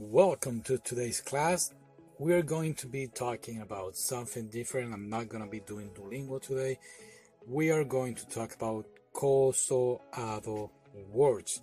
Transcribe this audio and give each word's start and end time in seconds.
Welcome 0.00 0.62
to 0.62 0.78
today's 0.78 1.20
class. 1.20 1.74
We're 2.20 2.44
going 2.44 2.74
to 2.74 2.86
be 2.86 3.08
talking 3.08 3.62
about 3.62 3.96
something 3.96 4.46
different. 4.46 4.94
I'm 4.94 5.10
not 5.10 5.28
going 5.28 5.42
to 5.42 5.50
be 5.50 5.58
doing 5.58 5.90
Duolingo 5.90 6.40
today. 6.40 6.78
We 7.48 7.72
are 7.72 7.82
going 7.82 8.14
to 8.14 8.28
talk 8.28 8.54
about 8.54 8.86
kosoado 9.12 10.70
words. 11.10 11.62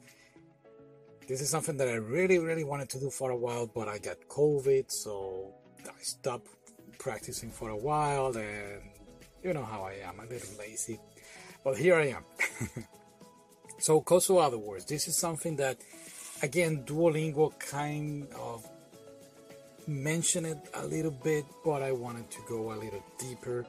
This 1.29 1.39
is 1.39 1.49
something 1.49 1.77
that 1.77 1.87
I 1.87 1.93
really, 1.93 2.37
really 2.37 2.65
wanted 2.65 2.89
to 2.89 2.99
do 2.99 3.09
for 3.09 3.31
a 3.31 3.37
while, 3.37 3.71
but 3.73 3.87
I 3.87 3.99
got 3.99 4.17
COVID, 4.27 4.91
so 4.91 5.53
I 5.85 6.01
stopped 6.01 6.49
practicing 6.99 7.51
for 7.51 7.69
a 7.69 7.77
while, 7.77 8.35
and 8.35 8.81
you 9.45 9.53
know 9.53 9.63
how 9.63 9.83
I 9.83 9.93
am, 10.05 10.19
a 10.19 10.25
little 10.25 10.59
lazy. 10.59 10.99
But 11.63 11.77
here 11.77 11.95
I 11.95 12.07
am. 12.07 12.25
so, 13.79 14.01
kosoado 14.01 14.59
words. 14.59 14.83
This 14.83 15.07
is 15.07 15.17
something 15.17 15.55
that 15.55 15.77
again 16.45 16.83
duolingo 16.85 17.51
kind 17.59 18.27
of 18.39 18.65
mentioned 19.87 20.47
it 20.47 20.57
a 20.75 20.85
little 20.85 21.11
bit 21.11 21.45
but 21.63 21.81
i 21.81 21.91
wanted 21.91 22.29
to 22.29 22.39
go 22.47 22.71
a 22.71 22.77
little 22.85 23.03
deeper 23.19 23.65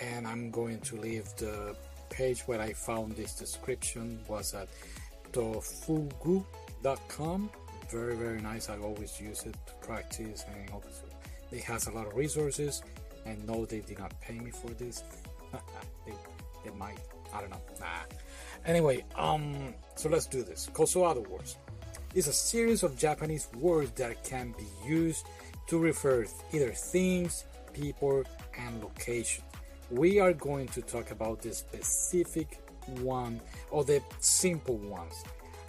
and 0.00 0.26
i'm 0.26 0.50
going 0.50 0.78
to 0.80 0.96
leave 0.96 1.24
the 1.36 1.74
page 2.10 2.42
where 2.42 2.60
i 2.60 2.72
found 2.72 3.16
this 3.16 3.34
description 3.34 4.20
was 4.28 4.54
at 4.54 4.68
tofugu.com 5.32 7.50
very 7.90 8.14
very 8.14 8.40
nice. 8.40 8.68
I 8.68 8.78
always 8.78 9.20
use 9.20 9.42
it 9.42 9.56
to 9.66 9.86
practice 9.86 10.44
and 10.54 10.70
also 10.70 11.04
it 11.50 11.64
has 11.64 11.88
a 11.88 11.90
lot 11.90 12.06
of 12.06 12.14
resources 12.14 12.82
and 13.26 13.44
no 13.46 13.64
they 13.64 13.80
did 13.80 13.98
not 13.98 14.18
pay 14.20 14.38
me 14.38 14.50
for 14.50 14.70
this. 14.70 15.02
They, 16.06 16.14
they 16.64 16.70
might 16.76 16.98
i 17.34 17.40
don't 17.40 17.50
know. 17.50 17.60
Nah. 17.80 17.86
anyway 18.64 19.04
um 19.16 19.74
so 19.96 20.08
let's 20.08 20.26
do 20.26 20.44
this. 20.44 20.70
Kosoado 20.72 21.26
words 21.28 21.56
is 22.14 22.26
a 22.26 22.32
series 22.32 22.82
of 22.82 22.98
Japanese 22.98 23.48
words 23.56 23.92
that 23.92 24.24
can 24.24 24.54
be 24.58 24.66
used 24.86 25.26
to 25.68 25.78
refer 25.78 26.26
either 26.52 26.70
things, 26.70 27.44
people, 27.72 28.24
and 28.58 28.82
location. 28.82 29.44
We 29.90 30.18
are 30.18 30.32
going 30.32 30.68
to 30.68 30.82
talk 30.82 31.10
about 31.10 31.42
the 31.42 31.52
specific 31.52 32.60
one 33.00 33.40
or 33.70 33.84
the 33.84 34.02
simple 34.18 34.78
ones. 34.78 35.14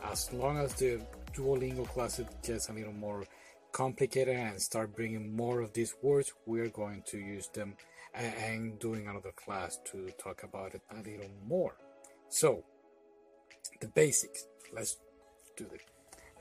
As 0.03 0.33
long 0.33 0.57
as 0.57 0.73
the 0.73 1.01
Duolingo 1.33 1.87
class 1.87 2.19
gets 2.43 2.69
a 2.69 2.73
little 2.73 2.93
more 2.93 3.23
complicated 3.71 4.35
and 4.35 4.59
start 4.59 4.95
bringing 4.95 5.35
more 5.35 5.61
of 5.61 5.73
these 5.73 5.93
words, 6.01 6.33
we 6.45 6.59
are 6.59 6.69
going 6.69 7.03
to 7.07 7.17
use 7.17 7.47
them 7.49 7.75
and 8.13 8.79
doing 8.79 9.07
another 9.07 9.31
class 9.35 9.79
to 9.91 10.09
talk 10.21 10.43
about 10.43 10.73
it 10.73 10.81
a 10.91 10.95
little 10.97 11.29
more. 11.45 11.75
So, 12.29 12.63
the 13.79 13.87
basics. 13.87 14.47
Let's 14.73 14.97
do 15.57 15.65
it. 15.73 15.90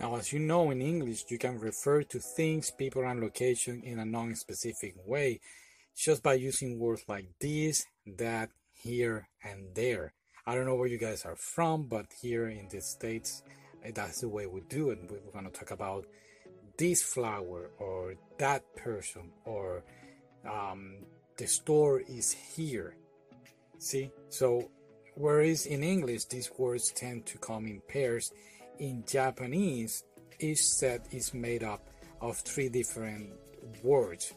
Now, 0.00 0.16
as 0.16 0.33
you 0.33 0.38
know 0.38 0.71
in 0.71 0.81
English, 0.81 1.27
you 1.28 1.37
can 1.37 1.59
refer 1.59 2.03
to 2.05 2.19
things, 2.19 2.71
people, 2.71 3.05
and 3.05 3.21
location 3.21 3.83
in 3.84 3.99
a 3.99 4.05
non 4.06 4.34
specific 4.34 4.94
way 5.05 5.41
just 5.94 6.22
by 6.22 6.34
using 6.34 6.78
words 6.78 7.05
like 7.06 7.27
this, 7.38 7.84
that, 8.16 8.49
here, 8.72 9.28
and 9.44 9.75
there. 9.75 10.15
I 10.47 10.55
don't 10.55 10.65
know 10.65 10.75
where 10.75 10.88
you 10.88 10.97
guys 10.97 11.27
are 11.27 11.37
from, 11.37 11.83
but 11.83 12.06
here 12.22 12.49
in 12.49 12.69
the 12.71 12.81
States, 12.81 13.43
eh, 13.84 13.91
that's 13.94 14.22
the 14.22 14.28
way 14.31 14.47
we 14.47 14.62
do 14.71 14.88
it. 14.88 15.00
We're 15.03 15.33
going 15.33 15.44
to 15.44 15.50
talk 15.50 15.71
about 15.71 16.06
this 16.78 17.03
flower 17.03 17.71
or 17.78 18.15
that 18.38 18.75
person 18.77 19.32
or 19.44 19.84
um, 20.50 21.05
the 21.37 21.47
store 21.47 22.00
is 22.00 22.32
here. 22.32 22.97
See? 23.78 24.11
So, 24.31 24.71
whereas 25.15 25.67
in 25.67 25.84
English, 25.84 26.25
these 26.25 26.50
words 26.56 26.91
tend 26.91 27.27
to 27.27 27.37
come 27.37 27.67
in 27.67 27.82
pairs 27.87 28.32
in 28.80 29.04
Japanese, 29.06 30.02
each 30.41 30.64
set 30.64 31.06
is 31.12 31.32
made 31.32 31.62
up 31.62 31.86
of 32.20 32.38
three 32.38 32.68
different 32.68 33.30
words 33.82 34.34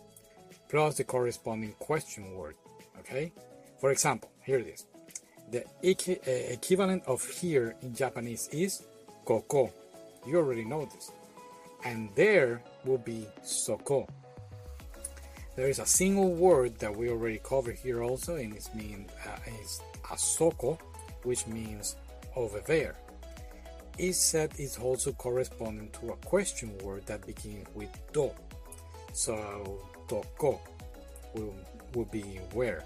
plus 0.74 0.98
the 0.98 1.04
corresponding 1.04 1.72
question 1.74 2.34
word. 2.34 2.56
Okay? 3.00 3.32
For 3.80 3.92
example, 3.92 4.32
here 4.44 4.58
it 4.58 4.68
is. 4.68 4.88
The 5.52 5.64
equi- 5.84 6.20
uh, 6.28 6.54
equivalent 6.54 7.04
of 7.06 7.24
here 7.24 7.76
in 7.84 7.94
Japanese 7.94 8.50
is 8.52 8.84
koko. 9.24 9.72
You 10.26 10.38
already 10.38 10.66
know 10.66 10.86
this. 10.86 11.12
And 11.86 12.10
there 12.16 12.64
will 12.86 12.98
be 12.98 13.28
soko. 13.44 14.08
There 15.56 15.70
is 15.70 15.78
a 15.78 15.86
single 15.86 16.34
word 16.34 16.80
that 16.80 16.96
we 16.96 17.10
already 17.10 17.40
covered 17.44 17.76
here 17.76 18.02
also, 18.02 18.36
and 18.38 18.56
it's 18.56 18.74
mean 18.74 19.06
uh, 19.28 19.38
is 19.62 19.80
asoko, 20.06 20.80
which 21.22 21.46
means 21.46 21.98
over 22.36 22.62
there. 22.66 22.96
Set 24.12 24.60
is 24.60 24.78
also 24.78 25.12
corresponding 25.12 25.90
to 26.00 26.10
a 26.10 26.16
question 26.26 26.76
word 26.80 27.06
that 27.06 27.26
begins 27.26 27.68
with 27.76 27.90
do. 28.12 28.32
So, 29.14 29.80
doko 30.08 30.60
will, 31.36 31.54
will 31.94 32.06
be 32.06 32.40
where. 32.54 32.84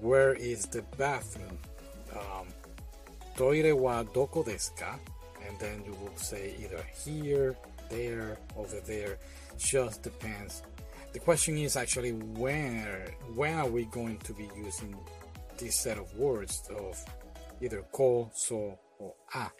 Where 0.00 0.34
is 0.34 0.66
the 0.66 0.82
bathroom? 0.98 1.58
Um, 2.12 2.48
toire 3.34 3.74
wa 3.74 4.04
doko 4.04 4.44
desu? 4.44 4.98
And 5.46 5.58
then 5.58 5.82
you 5.86 5.92
will 5.92 6.16
say 6.16 6.54
either 6.60 6.84
here, 7.04 7.56
there, 7.88 8.38
over 8.56 8.80
there. 8.80 9.18
Just 9.58 10.02
depends. 10.02 10.62
The 11.12 11.18
question 11.18 11.56
is 11.56 11.76
actually 11.76 12.12
where 12.12 13.14
when 13.34 13.54
are 13.58 13.68
we 13.68 13.86
going 13.86 14.18
to 14.18 14.34
be 14.34 14.48
using 14.56 14.94
this 15.58 15.76
set 15.76 15.98
of 15.98 16.14
words 16.14 16.62
of 16.70 17.02
either 17.60 17.82
ko, 17.92 18.30
so, 18.34 18.78
or 18.98 19.14
a 19.34 19.50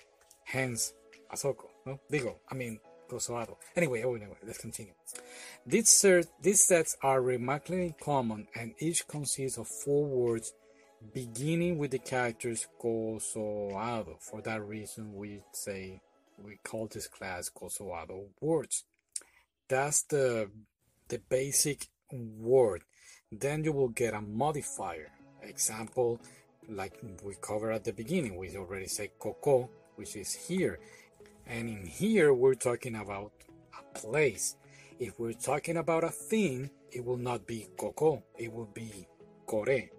hence 0.50 0.92
Asoko. 1.32 1.66
No? 1.86 2.00
Digo, 2.10 2.36
I 2.50 2.54
mean, 2.54 2.80
Kosoado. 3.08 3.56
Anyway, 3.74 4.02
oh, 4.04 4.14
anyway, 4.14 4.36
let's 4.46 4.58
continue. 4.58 4.92
These, 5.66 5.88
ser- 5.88 6.24
these 6.40 6.62
sets 6.62 6.96
are 7.02 7.20
remarkably 7.20 7.94
common 8.00 8.46
and 8.54 8.74
each 8.78 9.06
consists 9.08 9.58
of 9.58 9.66
four 9.66 10.06
words 10.06 10.52
beginning 11.12 11.78
with 11.78 11.90
the 11.92 11.98
characters 11.98 12.66
Kosoado. 12.80 14.20
For 14.20 14.40
that 14.42 14.62
reason, 14.62 15.14
we 15.14 15.42
say 15.52 16.00
we 16.42 16.58
call 16.64 16.88
this 16.88 17.08
class 17.08 17.50
Kosoado 17.50 18.26
words. 18.40 18.84
That's 19.68 20.02
the 20.02 20.50
the 21.08 21.18
basic 21.28 21.86
word. 22.12 22.82
Then 23.32 23.64
you 23.64 23.72
will 23.72 23.88
get 23.88 24.14
a 24.14 24.20
modifier. 24.20 25.10
Example, 25.42 26.20
like 26.68 26.92
we 27.24 27.34
covered 27.40 27.72
at 27.72 27.84
the 27.84 27.92
beginning, 27.92 28.36
we 28.36 28.54
already 28.56 28.86
said 28.86 29.10
Koko 29.18 29.70
which 30.00 30.16
is 30.16 30.32
here. 30.32 30.78
And 31.46 31.68
in 31.68 31.84
here, 31.84 32.32
we're 32.32 32.54
talking 32.54 32.96
about 32.96 33.32
a 33.78 33.98
place. 33.98 34.56
If 34.98 35.20
we're 35.20 35.34
talking 35.34 35.76
about 35.76 36.04
a 36.04 36.08
thing, 36.08 36.70
it 36.90 37.04
will 37.04 37.18
not 37.18 37.46
be 37.46 37.68
koko, 37.76 38.22
it 38.38 38.50
will 38.50 38.70
be 38.72 39.06
kore. 39.44 39.90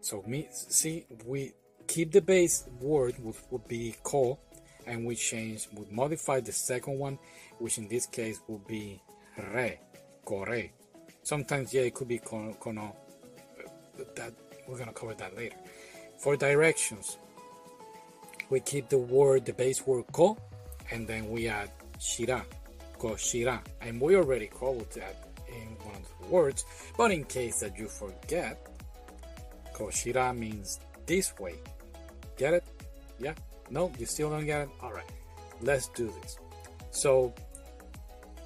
So, 0.00 0.24
me, 0.26 0.48
see, 0.50 1.04
we 1.26 1.52
keep 1.86 2.10
the 2.10 2.22
base 2.22 2.64
word, 2.80 3.22
which 3.22 3.36
would 3.50 3.68
be 3.68 3.94
ko, 4.02 4.38
and 4.86 5.04
we 5.04 5.14
change, 5.14 5.68
we 5.74 5.84
modify 5.90 6.40
the 6.40 6.52
second 6.52 6.98
one, 6.98 7.18
which 7.58 7.76
in 7.76 7.86
this 7.86 8.06
case 8.06 8.40
would 8.48 8.66
be 8.66 9.02
re, 9.52 9.78
kore. 10.24 10.70
Sometimes, 11.22 11.74
yeah, 11.74 11.82
it 11.82 11.92
could 11.92 12.08
be 12.08 12.18
kono 12.18 12.94
that 14.16 14.32
we're 14.66 14.78
gonna 14.78 14.94
cover 14.94 15.14
that 15.14 15.36
later. 15.36 15.56
For 16.18 16.34
directions, 16.36 17.18
we 18.50 18.60
keep 18.60 18.88
the 18.88 18.98
word, 18.98 19.46
the 19.46 19.52
base 19.52 19.86
word 19.86 20.04
ko, 20.12 20.36
and 20.90 21.06
then 21.06 21.30
we 21.30 21.48
add 21.48 21.70
chira, 21.98 22.44
ko 22.98 23.10
chira. 23.10 23.60
And 23.80 24.00
we 24.00 24.16
already 24.16 24.46
called 24.46 24.90
that 24.92 25.28
in 25.48 25.68
one 25.86 25.96
of 25.96 26.08
the 26.20 26.26
words, 26.28 26.64
but 26.96 27.10
in 27.10 27.24
case 27.24 27.60
that 27.60 27.78
you 27.78 27.88
forget, 27.88 28.66
ko 29.72 29.86
chira 29.86 30.36
means 30.36 30.80
this 31.06 31.32
way. 31.38 31.54
Get 32.36 32.54
it? 32.54 32.64
Yeah? 33.18 33.34
No, 33.70 33.92
you 33.98 34.06
still 34.06 34.30
don't 34.30 34.46
get 34.46 34.62
it? 34.62 34.68
Alright, 34.82 35.10
let's 35.62 35.88
do 35.88 36.12
this. 36.22 36.38
So 36.90 37.32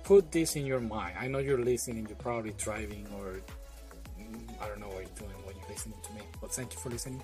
put 0.05 0.31
this 0.31 0.57
in 0.57 0.67
your 0.67 0.81
mind. 0.81 1.17
I 1.19 1.29
know 1.29 1.39
you're 1.39 1.65
listening, 1.65 2.07
you're 2.07 2.17
probably 2.17 2.53
driving 2.59 3.07
or 3.19 3.41
Mm, 4.19 4.63
I 4.63 4.69
don't 4.69 4.81
know 4.81 4.89
what 4.89 5.03
you're 5.03 5.29
doing 5.29 5.45
when 5.45 5.57
you're 5.57 5.69
listening 5.69 5.99
to 6.03 6.13
me, 6.15 6.21
but 6.41 6.53
thank 6.53 6.73
you 6.73 6.79
for 6.79 6.91
listening. 6.91 7.23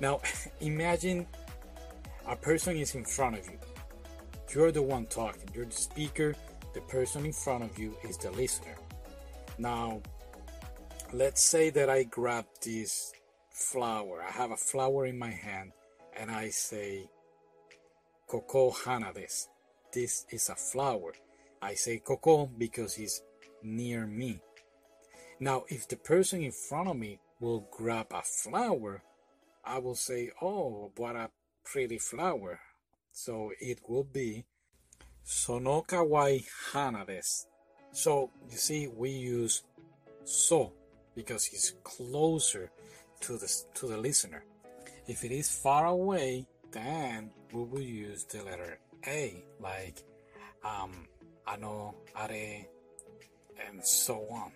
Now, 0.00 0.20
imagine 0.60 1.26
a 2.26 2.36
person 2.36 2.76
is 2.76 2.94
in 2.94 3.04
front 3.04 3.38
of 3.38 3.46
you. 3.46 3.58
You're 4.54 4.72
the 4.72 4.82
one 4.82 5.06
talking, 5.06 5.48
you're 5.54 5.66
the 5.66 5.72
speaker, 5.72 6.34
the 6.74 6.80
person 6.82 7.24
in 7.26 7.32
front 7.32 7.64
of 7.64 7.78
you 7.78 7.96
is 8.04 8.16
the 8.18 8.30
listener. 8.32 8.76
Now, 9.58 10.02
let's 11.12 11.42
say 11.42 11.70
that 11.70 11.88
I 11.88 12.04
grab 12.04 12.46
this 12.62 13.12
flower. 13.50 14.22
I 14.22 14.30
have 14.30 14.50
a 14.50 14.56
flower 14.56 15.06
in 15.06 15.18
my 15.18 15.30
hand 15.30 15.72
and 16.18 16.30
I 16.30 16.50
say, 16.50 17.08
Coco 18.26 18.70
hana 18.70 19.12
des. 19.12 19.48
This 19.92 20.24
is 20.30 20.48
a 20.48 20.54
flower. 20.54 21.12
I 21.60 21.74
say 21.74 21.98
Coco 21.98 22.46
because 22.46 22.98
it's 22.98 23.22
near 23.62 24.06
me. 24.06 24.40
Now, 25.38 25.64
if 25.68 25.88
the 25.88 25.96
person 25.96 26.42
in 26.42 26.52
front 26.52 26.88
of 26.88 26.96
me 26.96 27.18
will 27.40 27.68
grab 27.70 28.06
a 28.10 28.22
flower, 28.22 29.02
I 29.64 29.78
will 29.78 29.94
say, 29.94 30.30
Oh, 30.40 30.92
what 30.96 31.16
a 31.16 31.30
pretty 31.64 31.98
flower. 31.98 32.60
So 33.12 33.52
it 33.60 33.80
will 33.88 34.04
be 34.04 34.44
Sono 35.24 35.82
kawaii 35.82 36.44
hana 36.72 37.04
des. 37.04 37.46
So 37.92 38.30
you 38.50 38.56
see, 38.56 38.88
we 38.88 39.10
use 39.10 39.62
so 40.24 40.72
because 41.14 41.48
it's 41.52 41.74
closer 41.84 42.70
to 43.20 43.36
the 43.36 43.64
to 43.74 43.86
the 43.86 43.96
listener. 43.96 44.44
If 45.06 45.24
it 45.24 45.32
is 45.32 45.48
far 45.50 45.86
away, 45.86 46.46
then 46.70 47.30
we 47.52 47.64
will 47.64 47.80
use 47.80 48.24
the 48.24 48.42
letter 48.42 48.78
A, 49.06 49.44
like 49.60 50.02
um, 50.64 51.06
ano, 51.46 51.94
are, 52.14 52.30
and 52.30 53.84
so 53.84 54.26
on. 54.30 54.52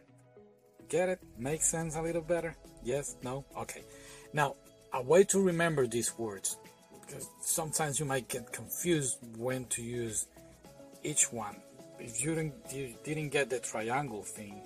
Get 0.88 1.08
it? 1.08 1.20
Makes 1.38 1.66
sense 1.66 1.96
a 1.96 2.02
little 2.02 2.22
better? 2.22 2.56
Yes? 2.84 3.16
No? 3.22 3.44
Okay. 3.56 3.82
Now, 4.32 4.54
a 4.92 5.02
way 5.02 5.24
to 5.24 5.42
remember 5.42 5.86
these 5.86 6.16
words, 6.16 6.58
sometimes 7.40 7.98
you 8.00 8.06
might 8.06 8.28
get 8.28 8.52
confused 8.52 9.18
when 9.36 9.64
to 9.66 9.82
use 9.82 10.26
each 11.02 11.32
one. 11.32 11.56
If 11.98 12.22
you 12.22 12.34
didn't, 12.34 12.54
you 12.72 12.94
didn't 13.04 13.30
get 13.30 13.48
the 13.50 13.58
triangle 13.58 14.22
thing 14.22 14.62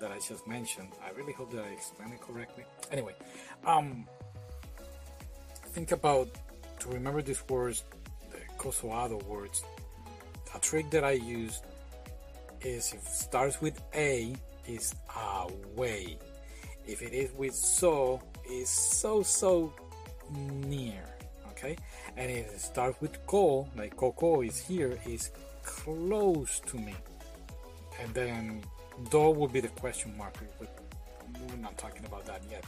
that 0.00 0.10
I 0.10 0.18
just 0.18 0.46
mentioned, 0.48 0.88
I 1.04 1.10
really 1.10 1.32
hope 1.32 1.52
that 1.52 1.64
I 1.64 1.68
explained 1.68 2.14
it 2.14 2.20
correctly. 2.20 2.64
Anyway, 2.90 3.14
um, 3.66 4.08
think 5.66 5.92
about 5.92 6.28
to 6.80 6.88
remember 6.88 7.22
these 7.22 7.46
words, 7.48 7.84
the 8.30 8.38
Kosoado 8.58 9.22
words. 9.24 9.62
A 10.54 10.58
trick 10.58 10.90
that 10.90 11.04
I 11.04 11.12
use 11.12 11.60
is 12.62 12.92
if 12.92 13.06
it 13.06 13.12
starts 13.12 13.60
with 13.60 13.80
A, 13.94 14.34
is 14.66 14.94
away. 15.14 16.18
If 16.86 17.02
it 17.02 17.12
is 17.12 17.30
with 17.32 17.54
so, 17.54 18.20
is 18.50 18.68
so 18.68 19.22
so 19.22 19.72
near. 20.66 21.04
Okay, 21.60 21.76
and 22.16 22.30
it 22.30 22.58
starts 22.58 22.98
with 23.02 23.26
ko, 23.26 23.68
like 23.76 23.94
koko 23.94 24.40
is 24.40 24.58
here, 24.58 24.98
is 25.06 25.30
close 25.62 26.60
to 26.66 26.78
me. 26.78 26.94
And 28.00 28.14
then 28.14 28.62
do 29.10 29.30
will 29.30 29.48
be 29.48 29.60
the 29.60 29.68
question 29.68 30.16
mark, 30.16 30.34
but 30.58 30.74
we're 31.48 31.56
not 31.56 31.76
talking 31.76 32.04
about 32.06 32.24
that 32.24 32.40
yet. 32.50 32.64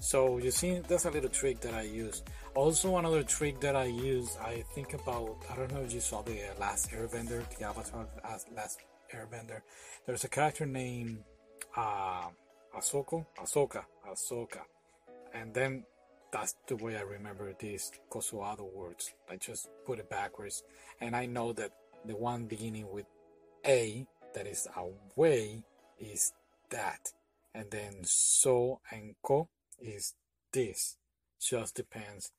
So 0.00 0.38
you 0.38 0.52
see, 0.52 0.78
that's 0.86 1.04
a 1.06 1.10
little 1.10 1.28
trick 1.30 1.60
that 1.62 1.74
I 1.74 1.82
use. 1.82 2.22
Also, 2.54 2.96
another 2.96 3.24
trick 3.24 3.58
that 3.60 3.74
I 3.74 3.86
use, 3.86 4.36
I 4.40 4.64
think 4.72 4.94
about. 4.94 5.36
I 5.50 5.56
don't 5.56 5.72
know 5.72 5.80
if 5.80 5.92
you 5.92 6.00
saw 6.00 6.22
the 6.22 6.38
Last 6.60 6.90
Airbender, 6.90 7.42
the 7.58 7.64
Avatar 7.64 8.06
Last 8.54 8.78
Airbender. 9.12 9.62
There's 10.06 10.22
a 10.22 10.28
character 10.28 10.64
named 10.64 11.24
uh, 11.76 12.28
Ahsoka, 12.76 13.26
Ahsoka, 13.42 13.82
Ahsoka, 14.08 14.60
and 15.34 15.52
then 15.52 15.84
that's 16.30 16.56
the 16.66 16.76
way 16.76 16.96
I 16.96 17.02
remember 17.02 17.52
these 17.58 17.90
Kosoado 18.10 18.70
words. 18.72 19.12
I 19.30 19.36
just 19.36 19.68
put 19.86 19.98
it 19.98 20.10
backwards, 20.10 20.62
and 21.00 21.16
I 21.16 21.26
know 21.26 21.52
that 21.54 21.72
the 22.04 22.16
one 22.16 22.46
beginning 22.46 22.90
with 22.90 23.06
A, 23.66 24.06
that 24.34 24.46
is 24.46 24.68
away, 24.76 25.62
is 25.98 26.32
that, 26.70 27.12
and 27.54 27.70
then 27.70 27.94
so 28.02 28.80
and 28.90 29.14
ko 29.22 29.48
is 29.80 30.14
this. 30.52 30.96
Just 31.40 31.74
depends 31.76 32.32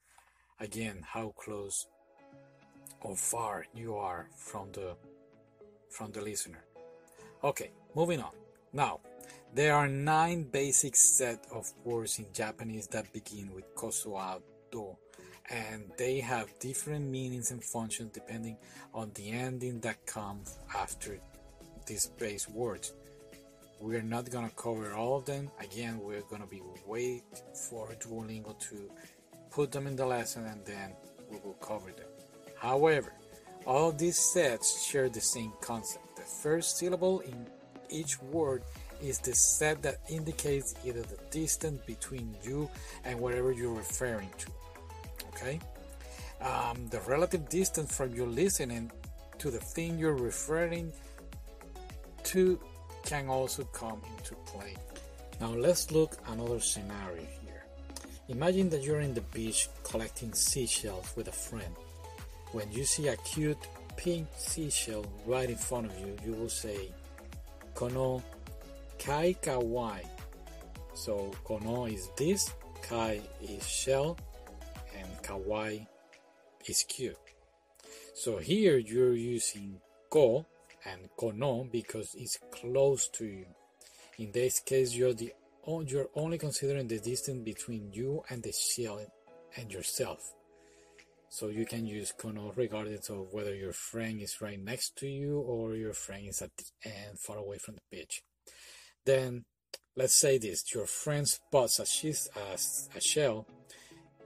again 0.59 1.03
how 1.13 1.33
close 1.37 1.87
or 3.01 3.15
far 3.15 3.65
you 3.73 3.95
are 3.95 4.27
from 4.35 4.71
the 4.73 4.95
from 5.89 6.11
the 6.11 6.21
listener. 6.21 6.65
Okay, 7.43 7.71
moving 7.95 8.19
on. 8.19 8.31
Now, 8.73 8.99
there 9.53 9.75
are 9.75 9.87
nine 9.87 10.43
basic 10.43 10.95
set 10.95 11.45
of 11.51 11.71
words 11.83 12.19
in 12.19 12.25
Japanese 12.33 12.87
that 12.87 13.11
begin 13.11 13.51
with 13.53 13.73
kosoado 13.75 14.95
and 15.49 15.83
they 15.97 16.19
have 16.19 16.47
different 16.59 17.05
meanings 17.05 17.49
and 17.51 17.63
functions 17.63 18.11
depending 18.13 18.55
on 18.93 19.11
the 19.15 19.31
ending 19.31 19.79
that 19.79 20.05
comes 20.05 20.59
after 20.75 21.19
these 21.87 22.07
base 22.19 22.47
words. 22.47 22.93
We're 23.79 24.03
not 24.03 24.29
gonna 24.29 24.51
cover 24.55 24.93
all 24.93 25.17
of 25.17 25.25
them. 25.25 25.49
Again, 25.59 25.99
we're 25.99 26.21
gonna 26.29 26.45
be 26.45 26.61
wait 26.85 27.23
for 27.69 27.87
Duolingo 27.99 28.59
to 28.69 28.91
put 29.49 29.71
them 29.71 29.87
in 29.87 29.95
the 29.95 30.05
lesson 30.05 30.45
and 30.45 30.63
then 30.65 30.91
we 31.31 31.37
will 31.43 31.55
cover 31.55 31.91
them. 31.91 32.07
However, 32.55 33.13
all 33.65 33.91
these 33.91 34.19
sets 34.19 34.83
share 34.85 35.09
the 35.09 35.21
same 35.21 35.53
concept. 35.61 36.17
The 36.17 36.21
first 36.21 36.77
syllable 36.77 37.21
in 37.21 37.47
each 37.89 38.21
word 38.21 38.63
is 39.01 39.19
the 39.19 39.33
set 39.33 39.81
that 39.83 39.99
indicates 40.09 40.75
either 40.85 41.01
the 41.01 41.17
distance 41.31 41.81
between 41.85 42.35
you 42.43 42.69
and 43.05 43.19
whatever 43.19 43.51
you're 43.51 43.73
referring 43.73 44.29
to. 44.37 44.47
Okay? 45.29 45.59
Um, 46.41 46.87
the 46.89 46.99
relative 47.01 47.49
distance 47.49 47.95
from 47.95 48.13
you 48.13 48.25
listening 48.25 48.91
to 49.39 49.51
the 49.51 49.59
thing 49.59 49.97
you're 49.97 50.15
referring 50.15 50.91
to 52.23 52.59
can 53.03 53.27
also 53.27 53.63
come 53.65 54.01
into 54.17 54.35
play. 54.45 54.75
Now 55.39 55.49
let's 55.49 55.91
look 55.91 56.17
another 56.27 56.59
scenario 56.59 57.25
here. 57.41 57.63
Imagine 58.27 58.69
that 58.69 58.83
you're 58.83 58.99
in 58.99 59.13
the 59.13 59.21
beach 59.33 59.69
collecting 59.83 60.33
seashells 60.33 61.13
with 61.15 61.27
a 61.29 61.31
friend. 61.31 61.73
When 62.51 62.71
you 62.71 62.83
see 62.83 63.07
a 63.07 63.15
cute 63.17 63.57
pink 63.95 64.27
seashell 64.37 65.05
right 65.25 65.49
in 65.49 65.55
front 65.55 65.87
of 65.87 65.99
you, 65.99 66.15
you 66.25 66.33
will 66.33 66.49
say, 66.49 66.91
Kono 67.75 68.21
kai 68.99 69.35
kawaii. 69.41 70.05
So 70.93 71.31
kono 71.45 71.91
is 71.91 72.09
this, 72.17 72.51
kai 72.81 73.21
is 73.41 73.67
shell, 73.67 74.17
and 74.97 75.09
kawaii 75.23 75.87
is 76.67 76.83
cute. 76.83 77.17
So 78.13 78.37
here 78.37 78.77
you're 78.77 79.13
using 79.13 79.79
ko 80.09 80.45
and 80.85 81.09
kono 81.17 81.71
because 81.71 82.15
it's 82.17 82.37
close 82.51 83.07
to 83.09 83.25
you. 83.25 83.45
In 84.17 84.31
this 84.31 84.59
case, 84.59 84.93
you're 84.93 85.13
the 85.13 85.33
you're 85.85 86.09
only 86.15 86.37
considering 86.37 86.87
the 86.87 86.99
distance 86.99 87.43
between 87.43 87.93
you 87.93 88.23
and 88.29 88.43
the 88.43 88.51
shell 88.51 88.99
and 89.55 89.71
yourself. 89.71 90.33
So 91.29 91.47
you 91.47 91.65
can 91.65 91.85
use 91.85 92.11
kono 92.19 92.51
regardless 92.55 93.09
of 93.09 93.31
whether 93.31 93.53
your 93.55 93.71
friend 93.71 94.19
is 94.19 94.41
right 94.41 94.59
next 94.59 94.97
to 94.97 95.07
you 95.07 95.39
or 95.39 95.75
your 95.75 95.93
friend 95.93 96.27
is 96.27 96.41
at 96.41 96.49
the 96.57 96.89
end 96.89 97.19
far 97.19 97.37
away 97.37 97.59
from 97.59 97.75
the 97.75 97.81
beach. 97.91 98.23
Then 99.05 99.45
let's 99.95 100.19
say 100.19 100.37
this 100.37 100.73
your 100.73 100.85
friend 100.85 101.27
spots 101.27 101.79
a, 101.79 102.39
a, 102.39 102.97
a 102.97 103.01
shell 103.01 103.47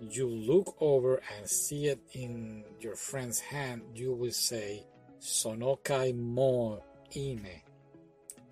you 0.09 0.27
look 0.27 0.75
over 0.81 1.21
and 1.37 1.47
see 1.47 1.87
it 1.87 1.99
in 2.13 2.63
your 2.79 2.95
friend's 2.95 3.39
hand, 3.39 3.81
you 3.93 4.13
will 4.13 4.31
say 4.31 4.83
sonokai 5.21 6.15
mo 6.15 6.81
ine. 7.15 7.61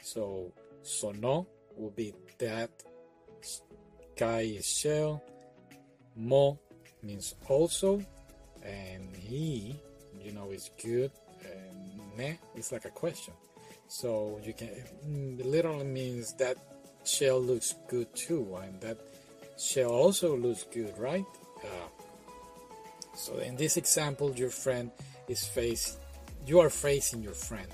So 0.02 0.54
sono 0.82 1.48
will 1.76 1.92
be 1.92 2.14
that, 2.40 2.70
kai 4.16 4.42
is 4.42 4.66
shell, 4.66 5.24
mo 6.16 6.60
means 7.04 7.36
also, 7.48 8.04
and 8.64 9.16
he, 9.16 9.76
you 10.20 10.32
know, 10.32 10.52
is 10.52 10.70
good, 10.82 11.12
and 11.44 12.18
ne 12.18 12.40
is 12.56 12.72
like 12.72 12.86
a 12.86 12.90
question. 12.90 13.34
So 13.88 14.40
you 14.44 14.54
can 14.54 14.70
mm, 15.08 15.46
literally 15.46 15.86
means 15.86 16.34
that 16.34 16.58
shell 17.04 17.40
looks 17.42 17.76
good 17.88 18.14
too, 18.16 18.58
and 18.64 18.80
that 18.82 18.98
shell 19.58 19.92
also 19.92 20.36
looks 20.36 20.64
good, 20.72 20.98
right? 20.98 21.26
Uh, 21.64 21.88
so 23.16 23.38
in 23.40 23.56
this 23.56 23.78
example, 23.78 24.34
your 24.36 24.50
friend 24.50 24.92
is 25.28 25.46
face, 25.46 25.98
you 26.46 26.60
are 26.60 26.70
facing 26.70 27.22
your 27.22 27.34
friend. 27.34 27.68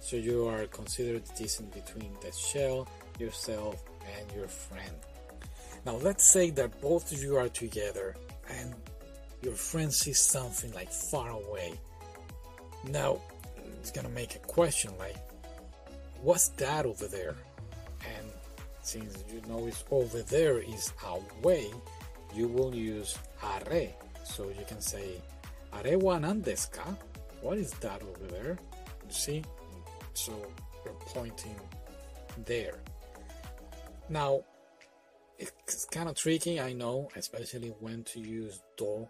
So 0.00 0.16
you 0.16 0.46
are 0.46 0.66
considered 0.66 1.24
the 1.24 1.44
distance 1.44 1.74
between 1.74 2.12
the 2.20 2.30
shell, 2.30 2.86
yourself, 3.18 3.82
and 4.18 4.30
your 4.36 4.48
friend. 4.48 4.94
Now 5.86 5.96
let's 5.96 6.24
say 6.24 6.50
that 6.50 6.80
both 6.80 7.10
of 7.12 7.22
you 7.22 7.36
are 7.36 7.48
together 7.48 8.14
and 8.50 8.74
your 9.42 9.54
friend 9.54 9.92
sees 9.92 10.20
something 10.20 10.72
like 10.72 10.90
far 10.90 11.30
away. 11.30 11.74
Now 12.88 13.18
it's 13.80 13.90
gonna 13.90 14.08
make 14.10 14.36
a 14.36 14.40
question 14.40 14.92
like, 14.98 15.16
what's 16.24 16.48
that 16.60 16.86
over 16.86 17.06
there? 17.06 17.36
And 18.00 18.26
since 18.82 19.22
you 19.30 19.40
know 19.48 19.66
it's 19.66 19.84
over 19.90 20.22
there 20.22 20.58
is 20.58 20.92
away, 21.06 21.70
you 22.34 22.48
will 22.48 22.74
use 22.74 23.16
are. 23.42 23.94
So 24.24 24.48
you 24.48 24.64
can 24.66 24.80
say 24.80 25.20
are 25.72 25.98
wa 25.98 26.18
desu 26.18 26.72
ka? 26.72 26.94
What 27.42 27.58
is 27.58 27.72
that 27.84 28.02
over 28.02 28.26
there? 28.32 28.58
You 29.06 29.14
see? 29.14 29.44
So 30.14 30.32
you're 30.84 30.94
pointing 31.12 31.56
there. 32.46 32.78
Now, 34.08 34.44
it's 35.38 35.84
kind 35.86 36.08
of 36.08 36.14
tricky, 36.14 36.60
I 36.60 36.72
know, 36.72 37.08
especially 37.16 37.74
when 37.80 38.04
to 38.04 38.20
use 38.20 38.62
do, 38.76 39.08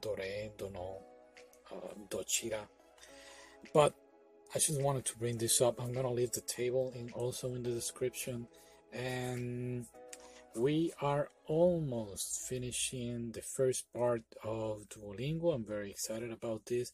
do 0.00 0.14
re, 0.16 0.50
do 0.56 0.70
no, 0.72 0.98
uh, 1.70 1.94
do 2.08 2.18
chira. 2.18 2.60
But 3.72 3.94
I 4.54 4.60
just 4.60 4.80
wanted 4.80 5.04
to 5.06 5.18
bring 5.18 5.38
this 5.38 5.60
up. 5.60 5.80
I'm 5.82 5.92
gonna 5.92 6.12
leave 6.12 6.30
the 6.30 6.40
table 6.40 6.92
in 6.94 7.10
also 7.10 7.54
in 7.54 7.64
the 7.64 7.70
description, 7.70 8.46
and 8.92 9.84
we 10.54 10.92
are 11.02 11.28
almost 11.46 12.46
finishing 12.48 13.32
the 13.32 13.42
first 13.42 13.92
part 13.92 14.22
of 14.44 14.88
Duolingo. 14.88 15.52
I'm 15.52 15.64
very 15.64 15.90
excited 15.90 16.30
about 16.30 16.66
this. 16.66 16.92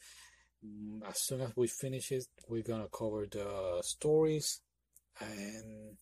Mm, 0.64 1.06
as 1.06 1.18
soon 1.18 1.42
as 1.42 1.54
we 1.54 1.66
finish 1.68 2.12
it, 2.12 2.26
we're 2.48 2.62
gonna 2.62 2.88
cover 2.88 3.26
the 3.30 3.82
stories. 3.82 4.60
And 5.20 5.98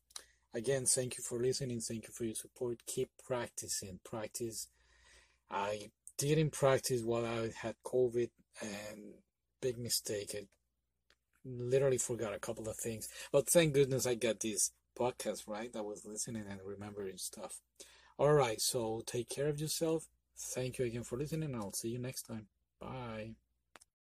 again 0.54 0.86
thank 0.86 1.18
you 1.18 1.24
for 1.24 1.40
listening. 1.40 1.80
Thank 1.80 2.04
you 2.04 2.12
for 2.12 2.24
your 2.24 2.36
support. 2.36 2.86
Keep 2.86 3.10
practicing. 3.26 3.98
Practice. 4.04 4.68
I 5.50 5.90
didn't 6.18 6.50
practice 6.50 7.02
while 7.02 7.24
i 7.24 7.48
had 7.62 7.76
covid 7.84 8.28
and 8.60 9.14
big 9.60 9.78
mistake 9.78 10.34
literally 11.48 11.98
forgot 11.98 12.34
a 12.34 12.38
couple 12.38 12.68
of 12.68 12.76
things. 12.76 13.08
But 13.32 13.48
thank 13.48 13.74
goodness 13.74 14.06
i 14.06 14.14
got 14.14 14.40
this 14.40 14.72
podcast 14.98 15.46
right? 15.46 15.70
I 15.76 15.80
was 15.80 16.04
listening 16.04 16.44
and 16.48 16.60
remembering 16.64 17.18
stuff. 17.18 17.60
All 18.18 18.32
right 18.32 18.60
so 18.60 19.02
take 19.06 19.28
care 19.28 19.48
of 19.48 19.60
yourself. 19.60 20.06
Thank 20.54 20.78
you 20.78 20.84
again 20.84 21.04
for 21.04 21.18
listening. 21.18 21.54
I'll 21.54 21.72
see 21.72 21.88
you 21.88 21.98
next 21.98 22.22
time. 22.22 22.46
Bye 22.80 23.47